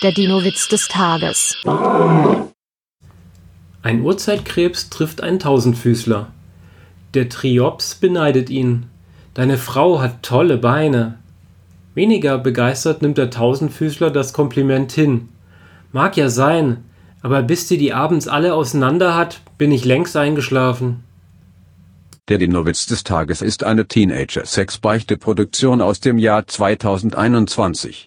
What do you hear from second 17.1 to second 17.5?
aber